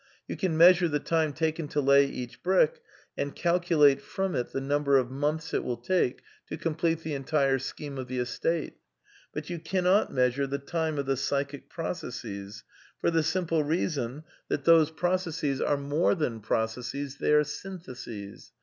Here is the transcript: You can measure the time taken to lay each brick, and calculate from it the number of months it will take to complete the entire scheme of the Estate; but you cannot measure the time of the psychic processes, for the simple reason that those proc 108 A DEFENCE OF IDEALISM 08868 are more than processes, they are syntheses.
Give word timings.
You 0.27 0.35
can 0.35 0.57
measure 0.57 0.87
the 0.87 0.97
time 0.99 1.31
taken 1.31 1.67
to 1.67 1.79
lay 1.79 2.07
each 2.07 2.41
brick, 2.41 2.81
and 3.15 3.35
calculate 3.35 4.01
from 4.01 4.33
it 4.33 4.51
the 4.51 4.59
number 4.59 4.97
of 4.97 5.11
months 5.11 5.53
it 5.53 5.63
will 5.63 5.77
take 5.77 6.23
to 6.49 6.57
complete 6.57 7.01
the 7.03 7.13
entire 7.13 7.59
scheme 7.59 7.99
of 7.99 8.07
the 8.07 8.17
Estate; 8.17 8.77
but 9.31 9.51
you 9.51 9.59
cannot 9.59 10.11
measure 10.11 10.47
the 10.47 10.57
time 10.57 10.97
of 10.97 11.05
the 11.05 11.17
psychic 11.17 11.69
processes, 11.69 12.63
for 12.99 13.11
the 13.11 13.21
simple 13.21 13.63
reason 13.63 14.23
that 14.47 14.65
those 14.65 14.89
proc 14.89 15.23
108 15.27 15.27
A 15.27 15.29
DEFENCE 15.29 15.59
OF 15.59 15.65
IDEALISM 15.65 15.65
08868 15.65 15.67
are 15.67 16.01
more 16.01 16.15
than 16.15 16.39
processes, 16.39 17.17
they 17.17 17.33
are 17.33 17.43
syntheses. 17.43 18.51